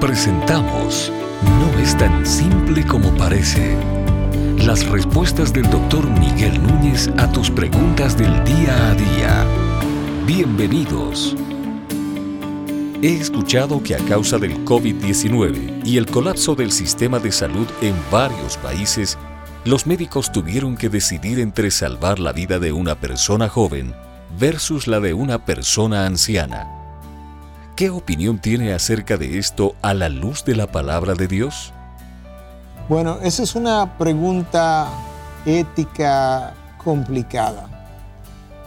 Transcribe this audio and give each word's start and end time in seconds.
Presentamos 0.00 1.10
No 1.42 1.78
es 1.80 1.96
tan 1.96 2.26
simple 2.26 2.86
como 2.86 3.10
parece. 3.16 3.76
Las 4.58 4.86
respuestas 4.86 5.54
del 5.54 5.68
doctor 5.70 6.06
Miguel 6.20 6.62
Núñez 6.62 7.08
a 7.16 7.32
tus 7.32 7.50
preguntas 7.50 8.16
del 8.16 8.44
día 8.44 8.90
a 8.90 8.94
día. 8.94 9.46
Bienvenidos. 10.26 11.34
He 13.00 13.14
escuchado 13.14 13.82
que 13.82 13.94
a 13.94 13.98
causa 13.98 14.36
del 14.36 14.66
COVID-19 14.66 15.86
y 15.86 15.96
el 15.96 16.04
colapso 16.06 16.54
del 16.54 16.72
sistema 16.72 17.18
de 17.18 17.32
salud 17.32 17.66
en 17.80 17.94
varios 18.10 18.58
países, 18.58 19.16
los 19.64 19.86
médicos 19.86 20.30
tuvieron 20.30 20.76
que 20.76 20.90
decidir 20.90 21.40
entre 21.40 21.70
salvar 21.70 22.18
la 22.18 22.32
vida 22.32 22.58
de 22.58 22.70
una 22.70 22.96
persona 22.96 23.48
joven 23.48 23.94
versus 24.38 24.88
la 24.88 25.00
de 25.00 25.14
una 25.14 25.46
persona 25.46 26.04
anciana. 26.04 26.75
¿Qué 27.76 27.90
opinión 27.90 28.38
tiene 28.38 28.72
acerca 28.72 29.18
de 29.18 29.38
esto 29.38 29.74
a 29.82 29.92
la 29.92 30.08
luz 30.08 30.46
de 30.46 30.56
la 30.56 30.66
palabra 30.66 31.12
de 31.12 31.28
Dios? 31.28 31.74
Bueno, 32.88 33.18
esa 33.22 33.42
es 33.42 33.54
una 33.54 33.98
pregunta 33.98 34.88
ética 35.44 36.54
complicada. 36.82 37.68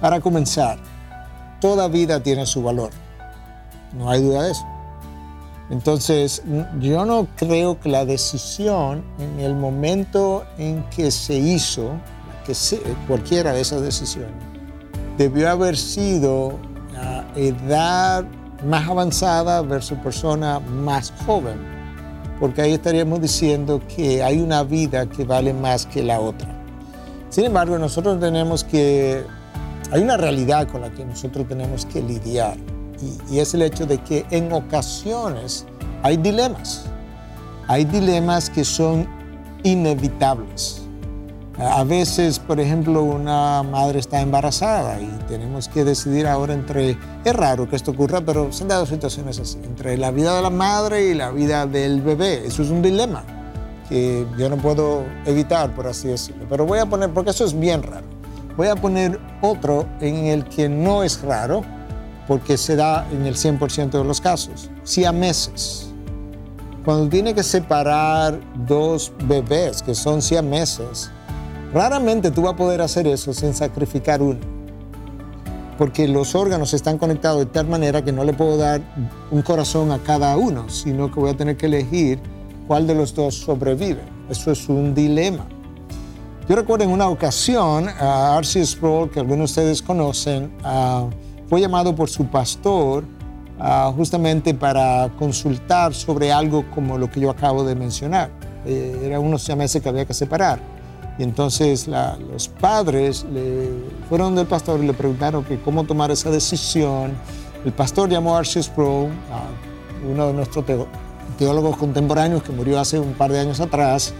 Para 0.00 0.20
comenzar, 0.20 0.80
toda 1.60 1.86
vida 1.86 2.18
tiene 2.20 2.46
su 2.46 2.64
valor. 2.64 2.90
No 3.96 4.10
hay 4.10 4.22
duda 4.22 4.42
de 4.42 4.50
eso. 4.50 4.66
Entonces, 5.70 6.42
yo 6.80 7.04
no 7.04 7.28
creo 7.36 7.78
que 7.78 7.88
la 7.88 8.04
decisión 8.04 9.04
en 9.20 9.38
el 9.38 9.54
momento 9.54 10.44
en 10.58 10.82
que 10.90 11.12
se 11.12 11.34
hizo, 11.34 11.92
que 12.44 12.54
cualquiera 13.06 13.52
de 13.52 13.60
esas 13.60 13.82
decisiones, 13.82 14.34
debió 15.16 15.48
haber 15.48 15.76
sido 15.76 16.58
a 16.96 17.24
edad 17.36 18.24
más 18.64 18.88
avanzada 18.88 19.62
versus 19.62 19.98
persona 19.98 20.60
más 20.60 21.12
joven, 21.26 21.58
porque 22.40 22.62
ahí 22.62 22.72
estaríamos 22.74 23.20
diciendo 23.20 23.80
que 23.94 24.22
hay 24.22 24.40
una 24.40 24.62
vida 24.62 25.06
que 25.06 25.24
vale 25.24 25.52
más 25.52 25.86
que 25.86 26.02
la 26.02 26.20
otra. 26.20 26.48
Sin 27.28 27.44
embargo, 27.44 27.78
nosotros 27.78 28.18
tenemos 28.20 28.64
que, 28.64 29.24
hay 29.90 30.02
una 30.02 30.16
realidad 30.16 30.68
con 30.68 30.80
la 30.80 30.90
que 30.90 31.04
nosotros 31.04 31.46
tenemos 31.48 31.86
que 31.86 32.02
lidiar, 32.02 32.56
y, 33.28 33.34
y 33.36 33.40
es 33.40 33.52
el 33.54 33.62
hecho 33.62 33.86
de 33.86 33.98
que 33.98 34.24
en 34.30 34.52
ocasiones 34.52 35.66
hay 36.02 36.16
dilemas, 36.16 36.86
hay 37.68 37.84
dilemas 37.84 38.48
que 38.48 38.64
son 38.64 39.06
inevitables. 39.64 40.85
A 41.58 41.84
veces, 41.84 42.38
por 42.38 42.60
ejemplo, 42.60 43.02
una 43.02 43.62
madre 43.62 43.98
está 43.98 44.20
embarazada 44.20 45.00
y 45.00 45.08
tenemos 45.26 45.68
que 45.68 45.84
decidir 45.84 46.26
ahora 46.26 46.52
entre, 46.52 46.98
es 47.24 47.34
raro 47.34 47.66
que 47.66 47.76
esto 47.76 47.92
ocurra, 47.92 48.20
pero 48.20 48.52
se 48.52 48.64
han 48.64 48.68
dado 48.68 48.84
situaciones 48.84 49.38
así, 49.38 49.58
entre 49.64 49.96
la 49.96 50.10
vida 50.10 50.36
de 50.36 50.42
la 50.42 50.50
madre 50.50 51.06
y 51.06 51.14
la 51.14 51.30
vida 51.30 51.64
del 51.66 52.02
bebé. 52.02 52.46
Eso 52.46 52.62
es 52.62 52.68
un 52.68 52.82
dilema 52.82 53.24
que 53.88 54.26
yo 54.36 54.50
no 54.50 54.58
puedo 54.58 55.04
evitar, 55.24 55.74
por 55.74 55.86
así 55.86 56.08
decirlo. 56.08 56.44
Pero 56.46 56.66
voy 56.66 56.78
a 56.78 56.84
poner, 56.84 57.08
porque 57.14 57.30
eso 57.30 57.46
es 57.46 57.58
bien 57.58 57.82
raro, 57.82 58.06
voy 58.54 58.68
a 58.68 58.76
poner 58.76 59.18
otro 59.40 59.86
en 60.00 60.26
el 60.26 60.44
que 60.44 60.68
no 60.68 61.04
es 61.04 61.22
raro, 61.22 61.62
porque 62.28 62.58
se 62.58 62.76
da 62.76 63.06
en 63.10 63.24
el 63.24 63.34
100% 63.34 63.92
de 63.92 64.04
los 64.04 64.20
casos, 64.20 64.68
si 64.82 65.06
a 65.06 65.12
meses. 65.12 65.88
Cuando 66.84 67.08
tiene 67.08 67.34
que 67.34 67.42
separar 67.42 68.38
dos 68.66 69.10
bebés 69.24 69.82
que 69.82 69.94
son 69.94 70.20
meses, 70.44 71.10
Raramente 71.72 72.30
tú 72.30 72.42
vas 72.42 72.54
a 72.54 72.56
poder 72.56 72.80
hacer 72.80 73.06
eso 73.06 73.32
sin 73.32 73.52
sacrificar 73.52 74.22
uno, 74.22 74.38
porque 75.76 76.08
los 76.08 76.34
órganos 76.34 76.72
están 76.74 76.96
conectados 76.96 77.40
de 77.40 77.46
tal 77.46 77.66
manera 77.66 78.04
que 78.04 78.12
no 78.12 78.24
le 78.24 78.32
puedo 78.32 78.56
dar 78.56 78.80
un 79.30 79.42
corazón 79.42 79.90
a 79.90 79.98
cada 79.98 80.36
uno, 80.36 80.68
sino 80.68 81.10
que 81.10 81.20
voy 81.20 81.30
a 81.30 81.36
tener 81.36 81.56
que 81.56 81.66
elegir 81.66 82.18
cuál 82.66 82.86
de 82.86 82.94
los 82.94 83.14
dos 83.14 83.34
sobrevive. 83.34 84.00
Eso 84.30 84.52
es 84.52 84.68
un 84.68 84.94
dilema. 84.94 85.46
Yo 86.48 86.54
recuerdo 86.54 86.84
en 86.84 86.90
una 86.90 87.08
ocasión 87.08 87.88
a 87.88 88.36
R.C. 88.38 88.64
Sproul, 88.64 89.10
que 89.10 89.18
algunos 89.18 89.54
de 89.54 89.62
ustedes 89.62 89.82
conocen, 89.82 90.52
uh, 90.64 91.10
fue 91.48 91.60
llamado 91.60 91.94
por 91.94 92.08
su 92.08 92.26
pastor 92.26 93.04
uh, 93.58 93.92
justamente 93.92 94.54
para 94.54 95.10
consultar 95.18 95.92
sobre 95.92 96.32
algo 96.32 96.64
como 96.70 96.98
lo 96.98 97.10
que 97.10 97.18
yo 97.18 97.30
acabo 97.30 97.64
de 97.64 97.74
mencionar. 97.74 98.30
Eh, 98.64 99.02
era 99.04 99.18
unos 99.20 99.48
meses 99.56 99.82
que 99.82 99.88
había 99.88 100.04
que 100.04 100.14
separar. 100.14 100.75
Y 101.18 101.22
entonces 101.22 101.88
los 101.88 102.48
padres 102.48 103.24
le, 103.32 103.70
fueron 104.08 104.34
del 104.34 104.46
pastor 104.46 104.82
y 104.82 104.86
le 104.86 104.92
preguntaron 104.92 105.44
que 105.44 105.58
cómo 105.60 105.84
tomar 105.84 106.10
esa 106.10 106.30
decisión. 106.30 107.12
El 107.64 107.72
pastor 107.72 108.08
llamó 108.08 108.36
a 108.36 108.40
Archie 108.40 108.62
Sproul, 108.62 109.10
uno 110.10 110.26
de 110.26 110.32
nuestros 110.34 110.64
teólogos 111.38 111.76
contemporáneos 111.76 112.42
que 112.42 112.52
murió 112.52 112.78
hace 112.78 112.98
un 112.98 113.14
par 113.14 113.32
de 113.32 113.40
años 113.40 113.60
atrás, 113.60 114.12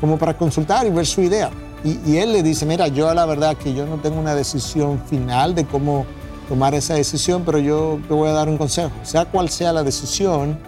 como 0.00 0.18
para 0.18 0.36
consultar 0.36 0.86
y 0.86 0.90
ver 0.90 1.06
su 1.06 1.22
idea. 1.22 1.50
Y, 1.84 1.98
y 2.10 2.18
él 2.18 2.32
le 2.32 2.42
dice, 2.42 2.66
mira, 2.66 2.86
yo 2.88 3.12
la 3.14 3.24
verdad 3.24 3.56
que 3.56 3.74
yo 3.74 3.86
no 3.86 3.96
tengo 3.96 4.20
una 4.20 4.34
decisión 4.34 5.00
final 5.08 5.54
de 5.54 5.64
cómo 5.64 6.06
tomar 6.48 6.74
esa 6.74 6.94
decisión, 6.94 7.42
pero 7.46 7.58
yo 7.58 7.98
te 8.06 8.14
voy 8.14 8.28
a 8.28 8.32
dar 8.32 8.48
un 8.48 8.58
consejo. 8.58 8.92
Sea 9.02 9.24
cual 9.24 9.48
sea 9.48 9.72
la 9.72 9.82
decisión, 9.82 10.58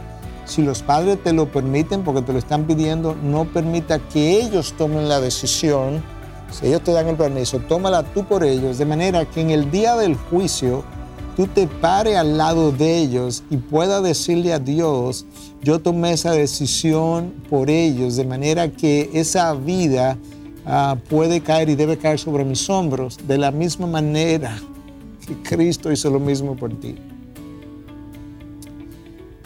si 0.45 0.63
los 0.63 0.83
padres 0.83 1.23
te 1.23 1.33
lo 1.33 1.51
permiten 1.51 2.03
porque 2.03 2.23
te 2.23 2.33
lo 2.33 2.39
están 2.39 2.65
pidiendo, 2.65 3.15
no 3.23 3.45
permita 3.45 3.99
que 3.99 4.41
ellos 4.41 4.75
tomen 4.77 5.09
la 5.09 5.21
decisión. 5.21 6.03
Si 6.51 6.67
ellos 6.67 6.83
te 6.83 6.93
dan 6.93 7.09
el 7.09 7.17
permiso, 7.17 7.59
tómala 7.61 8.03
tú 8.03 8.25
por 8.25 8.45
ellos, 8.45 8.79
de 8.79 8.85
manera 8.85 9.25
que 9.25 9.41
en 9.41 9.51
el 9.51 9.71
día 9.71 9.97
del 9.97 10.15
juicio 10.15 10.85
tú 11.37 11.47
te 11.49 11.67
pares 11.67 12.17
al 12.17 12.37
lado 12.37 12.71
de 12.71 12.99
ellos 12.99 13.43
y 13.51 13.57
pueda 13.57 14.01
decirle 14.01 14.53
a 14.53 14.59
Dios, 14.59 15.27
yo 15.63 15.81
tomé 15.81 16.13
esa 16.13 16.33
decisión 16.33 17.33
por 17.51 17.71
ellos, 17.71 18.17
de 18.17 18.25
manera 18.25 18.69
que 18.69 19.11
esa 19.15 19.55
vida 19.55 20.17
ah, 20.67 20.97
puede 21.09 21.41
caer 21.41 21.71
y 21.71 21.75
debe 21.75 21.99
caer 21.99 22.21
sobre 22.21 22.45
mis 22.45 22.69
hombros, 22.71 23.19
de 23.27 23.39
la 23.39 23.51
misma 23.51 23.87
manera 23.87 24.57
que 25.27 25.35
Cristo 25.43 25.91
hizo 25.91 26.11
lo 26.11 26.21
mismo 26.21 26.55
por 26.55 26.79
ti. 26.79 26.95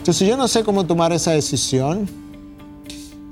Entonces 0.08 0.26
yo 0.26 0.38
no 0.38 0.48
sé 0.48 0.64
cómo 0.64 0.86
tomar 0.86 1.12
esa 1.12 1.32
decisión. 1.32 2.08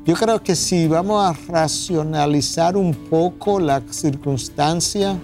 Yo 0.05 0.15
creo 0.15 0.43
que 0.43 0.55
si 0.55 0.87
vamos 0.87 1.25
a 1.25 1.33
racionalizar 1.51 2.77
un 2.77 2.93
poco 2.93 3.59
la 3.59 3.83
circunstancia, 3.89 5.17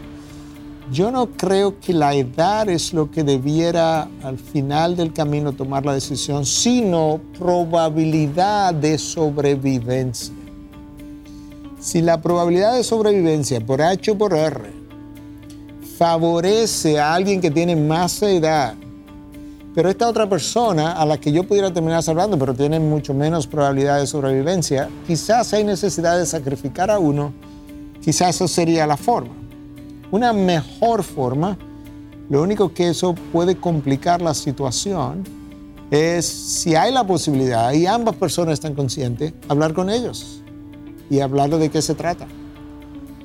yo 0.91 1.11
no 1.11 1.27
creo 1.27 1.79
que 1.79 1.93
la 1.93 2.15
edad 2.15 2.71
es 2.71 2.95
lo 2.95 3.11
que 3.11 3.23
debiera 3.23 4.09
al 4.23 4.39
final 4.39 4.97
del 4.97 5.13
camino 5.13 5.53
tomar 5.53 5.85
la 5.85 5.93
decisión, 5.93 6.47
sino 6.47 7.21
probabilidad 7.39 8.73
de 8.73 8.97
sobrevivencia. 8.97 10.33
Si 11.79 12.01
la 12.01 12.23
probabilidad 12.23 12.77
de 12.77 12.83
sobrevivencia 12.83 13.61
por 13.61 13.83
H 13.83 14.11
o 14.11 14.17
por 14.17 14.33
R 14.33 14.71
favorece 15.99 16.99
a 16.99 17.13
alguien 17.13 17.43
que 17.43 17.51
tiene 17.51 17.77
más 17.77 18.23
edad 18.23 18.75
pero 19.75 19.89
esta 19.89 20.09
otra 20.09 20.29
persona 20.29 20.93
a 20.93 21.07
la 21.07 21.19
que 21.19 21.33
yo 21.33 21.45
pudiera 21.45 21.73
terminar 21.73 22.03
salvando, 22.03 22.39
pero 22.39 22.55
tiene 22.55 22.79
mucho 22.79 23.15
menos 23.15 23.47
probabilidad 23.47 24.01
de 24.01 24.07
sobrevivencia, 24.07 24.89
quizás 25.07 25.53
hay 25.55 25.65
necesidad 25.65 26.19
de 26.19 26.27
sacrificar 26.27 26.91
a 26.91 26.99
uno, 26.99 27.33
quizás 28.03 28.37
eso 28.37 28.49
sería 28.49 28.87
la 28.87 28.97
forma. 28.97 29.33
Una 30.11 30.35
mejor 30.35 31.03
forma, 31.03 31.57
lo 32.29 32.43
único 32.43 32.75
que 32.75 32.91
eso 32.91 33.15
puede 33.33 33.57
complicar 33.57 34.21
la 34.21 34.35
situación 34.35 35.25
es 35.91 36.27
si 36.27 36.75
hay 36.75 36.93
la 36.93 37.07
posibilidad 37.07 37.73
y 37.73 37.87
ambas 37.87 38.17
personas 38.17 38.55
están 38.55 38.75
conscientes, 38.75 39.33
hablar 39.49 39.73
con 39.73 39.89
ellos 39.89 40.43
y 41.09 41.21
hablar 41.21 41.51
de 41.51 41.71
qué 41.71 41.81
se 41.81 41.95
trata 41.95 42.27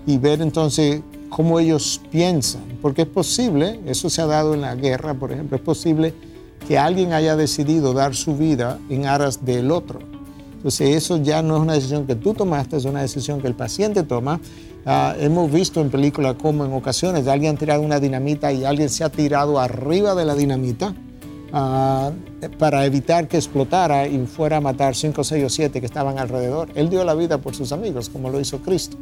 y 0.06 0.18
ver 0.18 0.42
entonces 0.42 1.02
cómo 1.30 1.60
ellos 1.60 2.02
piensan, 2.10 2.64
porque 2.82 3.02
es 3.02 3.08
posible, 3.08 3.82
eso 3.86 4.10
se 4.10 4.22
ha 4.22 4.26
dado 4.26 4.54
en 4.54 4.62
la 4.62 4.76
guerra, 4.76 5.14
por 5.14 5.34
ejemplo, 5.34 5.58
es 5.58 5.64
posible 5.64 6.14
que 6.68 6.78
alguien 6.78 7.14
haya 7.14 7.36
decidido 7.36 7.94
dar 7.94 8.16
su 8.16 8.36
vida 8.36 8.80
en 8.90 9.06
aras 9.06 9.46
del 9.46 9.72
otro. 9.72 10.00
Entonces 10.58 10.96
eso 10.96 11.18
ya 11.18 11.42
no 11.42 11.56
es 11.58 11.62
una 11.62 11.74
decisión 11.74 12.08
que 12.08 12.16
tú 12.16 12.34
tomaste, 12.34 12.78
es 12.78 12.86
una 12.86 13.02
decisión 13.02 13.40
que 13.42 13.48
el 13.48 13.56
paciente 13.56 14.04
toma. 14.04 14.40
Ah, 14.86 15.16
hemos 15.20 15.52
visto 15.52 15.82
en 15.82 15.90
películas 15.90 16.36
como 16.42 16.66
en 16.66 16.74
ocasiones 16.74 17.28
alguien 17.28 17.56
ha 17.56 17.60
tirado 17.60 17.82
una 17.82 18.00
dinamita 18.00 18.52
y 18.52 18.64
alguien 18.66 18.90
se 18.90 19.04
ha 19.04 19.10
tirado 19.10 19.60
arriba 19.60 20.16
de 20.16 20.26
la 20.26 20.34
dinamita 20.34 20.94
ah, 21.54 22.12
para 22.58 22.86
evitar 22.86 23.28
que 23.28 23.38
explotara 23.38 24.08
y 24.08 24.26
fuera 24.26 24.58
a 24.58 24.62
matar 24.62 24.96
cinco, 24.96 25.24
seis 25.24 25.46
o 25.46 25.50
siete 25.50 25.80
que 25.80 25.86
estaban 25.86 26.20
alrededor. 26.20 26.70
Él 26.76 26.90
dio 26.90 27.04
la 27.04 27.16
vida 27.16 27.38
por 27.38 27.54
sus 27.54 27.72
amigos, 27.72 28.10
como 28.10 28.30
lo 28.30 28.40
hizo 28.40 28.60
Cristo. 28.60 28.98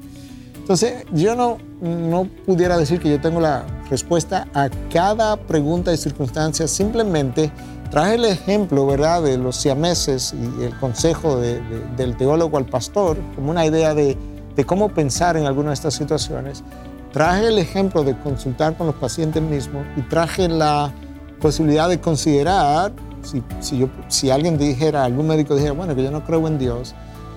Entonces, 0.57 1.05
yo 1.13 1.35
no, 1.35 1.59
no 1.81 2.27
pudiera 2.45 2.77
decir 2.77 2.99
que 2.99 3.09
yo 3.09 3.21
tengo 3.21 3.39
la 3.39 3.63
respuesta 3.89 4.47
a 4.53 4.69
cada 4.91 5.37
pregunta 5.37 5.93
y 5.93 5.97
circunstancia, 5.97 6.67
simplemente 6.67 7.51
traje 7.91 8.15
el 8.15 8.25
ejemplo, 8.25 8.85
¿verdad?, 8.85 9.21
de 9.23 9.37
los 9.37 9.55
siameses 9.55 10.33
y 10.33 10.63
el 10.63 10.77
consejo 10.79 11.37
del 11.37 12.17
teólogo 12.17 12.57
al 12.57 12.65
pastor, 12.65 13.17
como 13.35 13.51
una 13.51 13.65
idea 13.65 13.93
de, 13.93 14.17
de 14.55 14.65
cómo 14.65 14.89
pensar 14.89 15.37
en 15.37 15.45
alguna 15.45 15.69
de 15.69 15.75
estas 15.75 15.93
situaciones. 15.93 16.63
Traje 17.11 17.47
el 17.47 17.59
ejemplo 17.59 18.03
de 18.03 18.17
consultar 18.19 18.75
con 18.75 18.87
los 18.87 18.95
pacientes 18.95 19.41
mismos 19.41 19.85
y 19.95 20.01
traje 20.01 20.47
la 20.49 20.91
posibilidad 21.39 21.87
de 21.87 21.99
considerar 21.99 22.91
Si, 23.23 23.41
si, 23.59 23.79
yo, 23.79 23.87
si 24.07 24.29
alguien 24.29 24.57
dijera, 24.57 25.03
algún 25.03 25.27
médico 25.27 25.55
dijera, 25.55 25.73
bueno, 25.73 25.95
que 25.95 26.03
yo 26.03 26.11
no 26.11 26.23
creo 26.23 26.47
en 26.47 26.59
Dios, 26.59 26.93